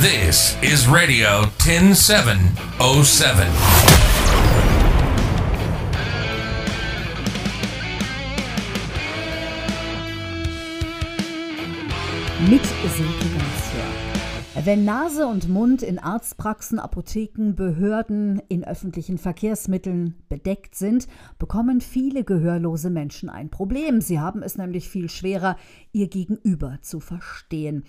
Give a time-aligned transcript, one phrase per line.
[0.00, 2.38] This is Radio 10707.
[12.48, 13.28] Mit Silke.
[14.64, 21.08] Wenn Nase und Mund in Arztpraxen, Apotheken, Behörden, in öffentlichen Verkehrsmitteln bedeckt sind,
[21.40, 24.00] bekommen viele gehörlose Menschen ein Problem.
[24.00, 25.56] Sie haben es nämlich viel schwerer,
[25.90, 27.82] ihr Gegenüber zu verstehen.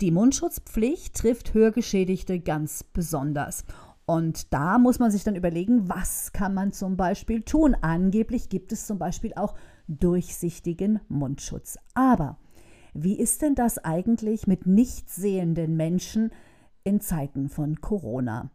[0.00, 3.64] Die Mundschutzpflicht trifft Hörgeschädigte ganz besonders.
[4.06, 7.76] Und da muss man sich dann überlegen, was kann man zum Beispiel tun.
[7.82, 9.54] Angeblich gibt es zum Beispiel auch
[9.88, 11.76] durchsichtigen Mundschutz.
[11.92, 12.38] Aber
[12.94, 16.30] wie ist denn das eigentlich mit nicht sehenden Menschen
[16.82, 18.50] in Zeiten von Corona?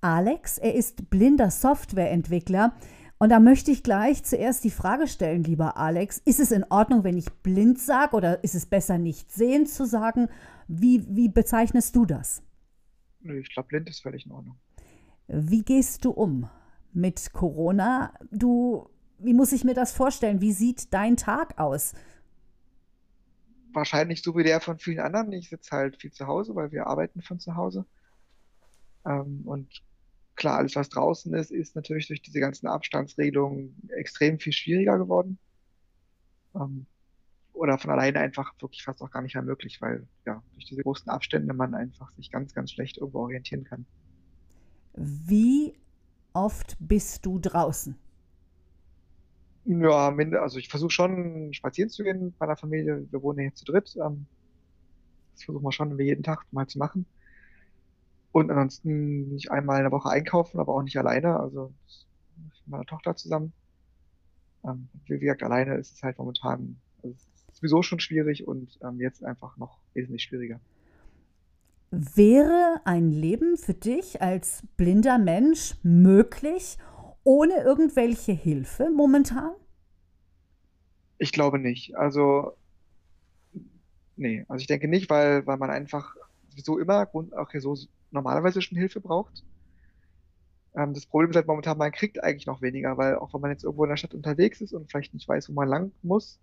[0.00, 2.74] Alex, er ist blinder Softwareentwickler.
[3.22, 7.04] Und da möchte ich gleich zuerst die Frage stellen, lieber Alex, ist es in Ordnung,
[7.04, 10.28] wenn ich blind sage oder ist es besser, nicht sehend zu sagen?
[10.66, 12.42] Wie, wie bezeichnest du das?
[13.20, 14.56] Nö, ich glaube, blind ist völlig in Ordnung.
[15.28, 16.50] Wie gehst du um
[16.92, 18.12] mit Corona?
[18.32, 20.40] Du, wie muss ich mir das vorstellen?
[20.40, 21.92] Wie sieht dein Tag aus?
[23.72, 25.30] Wahrscheinlich so wie der von vielen anderen.
[25.30, 27.86] Ich sitze halt viel zu Hause, weil wir arbeiten von zu Hause.
[29.06, 29.80] Ähm, und
[30.36, 35.38] klar, alles, was draußen ist, ist natürlich durch diese ganzen Abstandsregelungen extrem viel schwieriger geworden.
[36.54, 36.86] Ähm,
[37.52, 40.82] oder von alleine einfach wirklich fast auch gar nicht mehr möglich, weil ja, durch diese
[40.82, 43.86] großen Abstände man einfach sich ganz, ganz schlecht irgendwo orientieren kann.
[44.94, 45.74] Wie
[46.32, 47.96] oft bist du draußen?
[49.64, 50.08] Ja,
[50.40, 53.06] also ich versuche schon spazieren zu gehen mit meiner Familie.
[53.10, 53.96] Wir wohnen ja hier zu dritt.
[53.96, 54.26] Ähm,
[55.34, 57.06] das versuchen wir schon jeden Tag mal zu machen.
[58.32, 61.38] Und ansonsten nicht einmal in der Woche einkaufen, aber auch nicht alleine.
[61.38, 61.72] Also
[62.36, 63.52] mit meiner Tochter zusammen.
[64.64, 68.78] Ähm, wie gesagt, alleine ist es halt momentan, also es ist sowieso schon schwierig und
[68.82, 70.60] ähm, jetzt einfach noch wesentlich schwieriger.
[71.90, 76.78] Wäre ein Leben für dich als blinder Mensch möglich
[77.22, 79.52] ohne irgendwelche Hilfe momentan?
[81.18, 81.94] Ich glaube nicht.
[81.96, 82.56] Also,
[84.16, 86.16] nee, also ich denke nicht, weil, weil man einfach
[86.48, 87.76] sowieso immer auch hier so
[88.12, 89.44] normalerweise schon Hilfe braucht.
[90.76, 93.50] Ähm, das Problem ist halt momentan, man kriegt eigentlich noch weniger, weil auch wenn man
[93.50, 96.40] jetzt irgendwo in der Stadt unterwegs ist und vielleicht nicht weiß, wo man lang muss,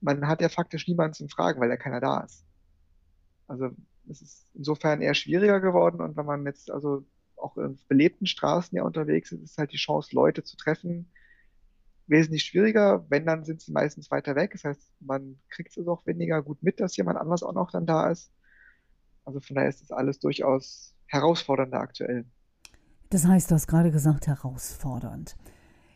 [0.00, 2.44] man hat ja faktisch niemanden zum Fragen, weil ja keiner da ist.
[3.46, 3.70] Also
[4.08, 7.04] es ist insofern eher schwieriger geworden und wenn man jetzt also
[7.36, 11.10] auch in belebten Straßen ja unterwegs ist, ist halt die Chance, Leute zu treffen,
[12.06, 13.04] wesentlich schwieriger.
[13.08, 14.52] Wenn, dann sind sie meistens weiter weg.
[14.52, 17.70] Das heißt, man kriegt es also auch weniger gut mit, dass jemand anders auch noch
[17.70, 18.32] dann da ist.
[19.24, 22.24] Also von daher ist das alles durchaus herausfordernder aktuell.
[23.10, 25.36] Das heißt, du hast gerade gesagt, herausfordernd.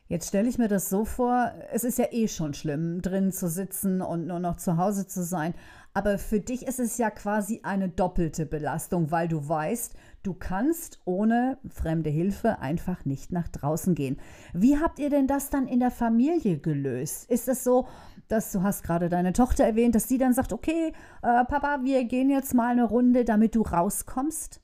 [0.08, 3.46] Jetzt stelle ich mir das so vor, es ist ja eh schon schlimm, drin zu
[3.46, 5.52] sitzen und nur noch zu Hause zu sein.
[5.92, 11.00] Aber für dich ist es ja quasi eine doppelte Belastung, weil du weißt, du kannst
[11.04, 14.18] ohne fremde Hilfe einfach nicht nach draußen gehen.
[14.54, 17.28] Wie habt ihr denn das dann in der Familie gelöst?
[17.30, 17.86] Ist es so,
[18.28, 22.04] dass du hast gerade deine Tochter erwähnt, dass sie dann sagt, okay, äh, Papa, wir
[22.04, 24.60] gehen jetzt mal eine Runde, damit du rauskommst?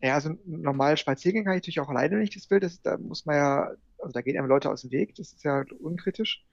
[0.00, 2.60] Ja, also normal spazieren kann ich natürlich auch alleine, wenn ich das will.
[2.60, 5.14] Das, da muss man ja, also da gehen einem Leute aus dem Weg.
[5.14, 6.44] Das ist ja unkritisch.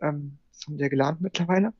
[0.00, 1.72] Ähm, das haben wir gelernt mittlerweile.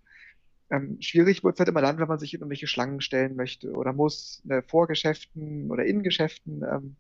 [0.70, 3.72] Ähm, schwierig wird es halt immer dann, wenn man sich in irgendwelche Schlangen stellen möchte
[3.72, 6.62] oder muss, ne, vor Geschäften oder in Geschäften.
[6.62, 6.96] Ähm,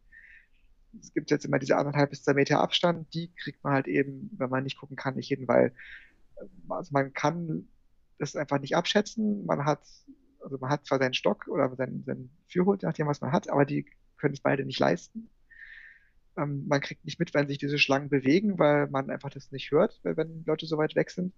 [1.00, 4.30] es gibt jetzt immer diese anderthalb bis zwei Meter Abstand, die kriegt man halt eben,
[4.36, 5.72] wenn man nicht gucken kann, nicht hin, weil
[6.68, 7.68] also man kann
[8.18, 9.44] das einfach nicht abschätzen.
[9.46, 9.82] Man hat,
[10.40, 13.64] also man hat zwar seinen Stock oder seinen, seinen Führhund, nachdem, was man hat, aber
[13.64, 15.30] die können es beide nicht leisten.
[16.36, 19.70] Ähm, man kriegt nicht mit, wenn sich diese Schlangen bewegen, weil man einfach das nicht
[19.70, 21.34] hört, wenn Leute so weit weg sind.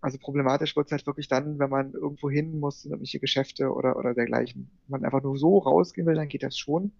[0.00, 3.72] Also problematisch wird es halt wirklich dann, wenn man irgendwo hin muss, in irgendwelche Geschäfte
[3.72, 4.70] oder, oder dergleichen.
[4.86, 6.92] Wenn man einfach nur so rausgehen will, dann geht das schon.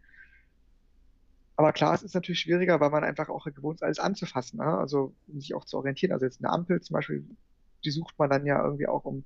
[1.56, 4.59] Aber klar, es ist natürlich schwieriger, weil man einfach auch gewohnt ist, alles anzufassen.
[4.59, 4.67] Ne?
[4.67, 6.12] Also um sich auch zu orientieren.
[6.12, 7.25] Also jetzt eine Ampel zum Beispiel,
[7.84, 9.25] die sucht man dann ja irgendwie auch, um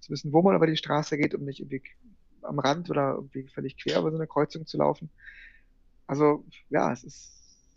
[0.00, 1.82] zu wissen, wo man über die Straße geht, um nicht irgendwie
[2.42, 5.10] am Rand oder irgendwie völlig quer über so eine Kreuzung zu laufen.
[6.06, 7.32] Also ja, es ist,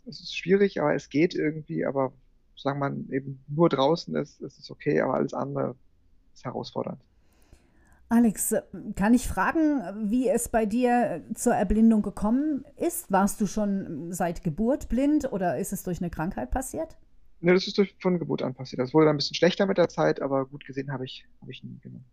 [0.08, 1.86] es ist schwierig, aber es geht irgendwie.
[1.86, 2.14] Aber
[2.56, 5.76] solange man eben nur draußen ist, ist es okay, aber alles andere
[6.34, 7.02] ist herausfordernd.
[8.10, 8.56] Alex,
[8.96, 13.12] kann ich fragen, wie es bei dir zur Erblindung gekommen ist?
[13.12, 16.98] Warst du schon seit Geburt blind oder ist es durch eine Krankheit passiert?
[17.42, 18.80] Ne, das ist durch, von Geburt an passiert.
[18.80, 21.52] Das wurde dann ein bisschen schlechter mit der Zeit, aber gut gesehen habe ich, habe
[21.52, 22.06] ich nie genommen.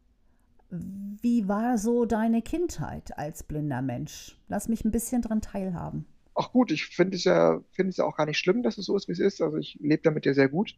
[1.23, 4.37] Wie war so deine Kindheit als blinder Mensch?
[4.49, 6.07] Lass mich ein bisschen dran teilhaben.
[6.35, 8.87] Ach gut, ich finde es ja, finde es ja auch gar nicht schlimm, dass es
[8.87, 9.41] so ist, wie es ist.
[9.41, 10.77] Also ich lebe damit ja sehr gut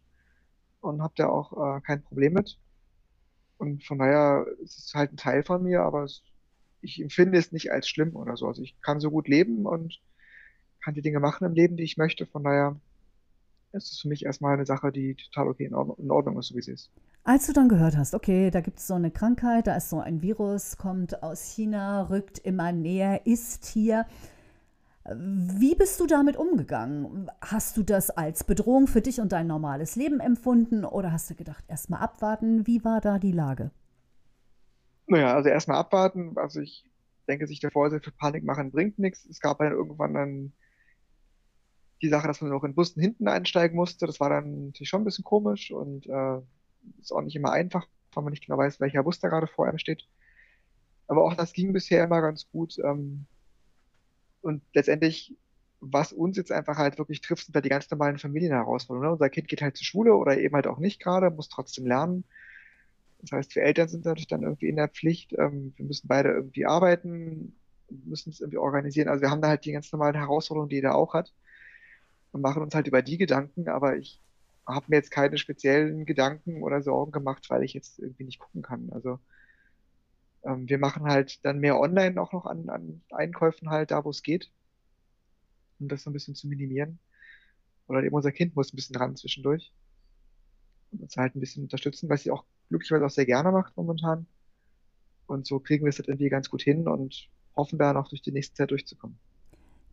[0.81, 2.59] und habe da auch äh, kein Problem mit.
[3.57, 6.21] Und von daher ist es halt ein Teil von mir, aber es
[6.81, 8.47] ich empfinde es nicht als schlimm oder so.
[8.47, 9.99] Also ich kann so gut leben und
[10.83, 12.25] kann die Dinge machen im Leben, die ich möchte.
[12.25, 12.79] Von daher
[13.73, 16.47] ist es für mich erstmal eine Sache, die total okay in Ordnung, in Ordnung ist,
[16.47, 16.89] so wie sie ist.
[17.23, 19.99] Als du dann gehört hast, okay, da gibt es so eine Krankheit, da ist so
[19.99, 24.05] ein Virus, kommt aus China, rückt immer näher, ist hier.
[25.15, 27.31] Wie bist du damit umgegangen?
[27.39, 31.35] Hast du das als Bedrohung für dich und dein normales Leben empfunden oder hast du
[31.35, 32.67] gedacht, erstmal abwarten?
[32.67, 33.71] Wie war da die Lage?
[35.05, 36.33] Naja, also erstmal abwarten.
[36.37, 36.83] Also ich
[37.27, 39.25] denke, sich davor sehr viel Panik machen bringt nichts.
[39.25, 40.53] Es gab dann irgendwann dann
[42.01, 44.07] die Sache, dass man noch in Bussen hinten einsteigen musste.
[44.07, 46.41] Das war dann natürlich schon ein bisschen komisch und äh,
[46.99, 49.67] ist auch nicht immer einfach, weil man nicht genau weiß, welcher Bus da gerade vor
[49.67, 50.05] einem steht.
[51.07, 52.77] Aber auch das ging bisher immer ganz gut.
[52.83, 53.25] Ähm,
[54.41, 55.35] und letztendlich,
[55.79, 59.09] was uns jetzt einfach halt wirklich trifft, sind da die ganz normalen Familienherausforderungen.
[59.09, 59.13] Ne?
[59.13, 62.23] Unser Kind geht halt zur Schule oder eben halt auch nicht gerade, muss trotzdem lernen.
[63.19, 65.33] Das heißt, wir Eltern sind natürlich dann irgendwie in der Pflicht.
[65.37, 67.55] Ähm, wir müssen beide irgendwie arbeiten,
[67.89, 69.07] müssen es irgendwie organisieren.
[69.07, 71.33] Also wir haben da halt die ganz normalen Herausforderungen, die jeder auch hat.
[72.31, 74.21] Und machen uns halt über die Gedanken, aber ich
[74.67, 78.61] habe mir jetzt keine speziellen Gedanken oder Sorgen gemacht, weil ich jetzt irgendwie nicht gucken
[78.61, 78.89] kann.
[78.91, 79.19] Also
[80.47, 84.09] ähm, wir machen halt dann mehr online auch noch an, an Einkäufen halt, da wo
[84.09, 84.51] es geht,
[85.79, 86.99] um das so ein bisschen zu minimieren.
[87.87, 89.71] Oder eben unser Kind muss ein bisschen dran zwischendurch
[90.91, 94.25] und uns halt ein bisschen unterstützen, was sie auch glücklicherweise auch sehr gerne macht momentan.
[95.25, 98.21] Und so kriegen wir es halt irgendwie ganz gut hin und hoffen da noch durch
[98.21, 99.19] die nächste Zeit durchzukommen.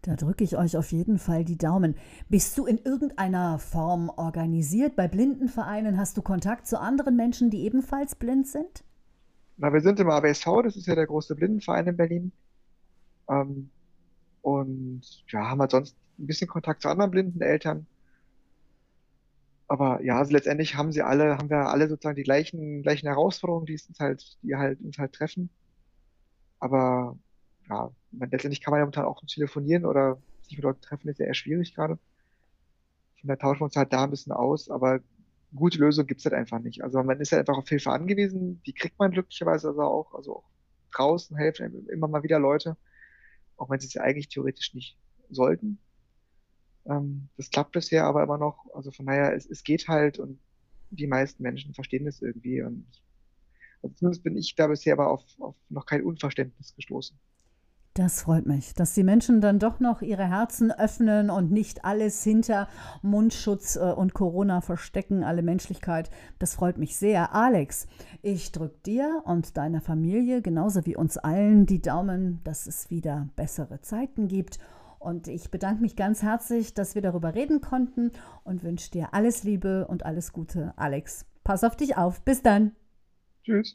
[0.02, 1.96] Da drücke ich euch auf jeden Fall die Daumen.
[2.28, 4.96] Bist du in irgendeiner Form organisiert?
[4.96, 8.84] Bei Blindenvereinen hast du Kontakt zu anderen Menschen, die ebenfalls blind sind?
[9.56, 12.32] Na, wir sind im ABSV, das ist ja der große Blindenverein in Berlin.
[13.28, 13.70] Ähm,
[14.42, 17.86] und ja, haben halt sonst ein bisschen Kontakt zu anderen blinden Eltern.
[19.68, 23.66] Aber ja, also letztendlich haben sie alle, haben wir alle sozusagen die gleichen, gleichen Herausforderungen,
[23.66, 25.50] die uns halt, die halt uns halt treffen.
[26.58, 27.18] Aber
[27.68, 31.18] ja, man, letztendlich kann man ja momentan auch telefonieren oder sich mit Leuten treffen, ist
[31.20, 31.98] ja eher schwierig gerade.
[33.20, 35.00] Von daher tauschen wir uns halt da ein bisschen aus, aber
[35.54, 36.82] gute Lösung gibt's halt einfach nicht.
[36.82, 40.36] Also man ist halt einfach auf Hilfe angewiesen, die kriegt man glücklicherweise also auch, also
[40.38, 40.50] auch
[40.92, 42.76] draußen helfen immer mal wieder Leute,
[43.56, 44.98] auch wenn sie es ja eigentlich theoretisch nicht
[45.30, 45.78] sollten.
[46.86, 50.40] Ähm, das klappt bisher aber immer noch, also von daher, es, es geht halt und
[50.90, 52.86] die meisten Menschen verstehen das irgendwie und
[53.82, 57.18] also zumindest bin ich da bisher aber auf, auf noch kein Unverständnis gestoßen.
[57.96, 62.24] Das freut mich, dass die Menschen dann doch noch ihre Herzen öffnen und nicht alles
[62.24, 62.66] hinter
[63.02, 66.10] Mundschutz äh, und Corona verstecken, alle Menschlichkeit.
[66.40, 67.32] Das freut mich sehr.
[67.36, 67.86] Alex,
[68.20, 73.28] ich drücke dir und deiner Familie genauso wie uns allen die Daumen, dass es wieder
[73.36, 74.58] bessere Zeiten gibt.
[74.98, 78.10] Und ich bedanke mich ganz herzlich, dass wir darüber reden konnten
[78.42, 81.26] und wünsche dir alles Liebe und alles Gute, Alex.
[81.44, 82.22] Pass auf dich auf.
[82.22, 82.72] Bis dann.
[83.44, 83.72] Tschüss.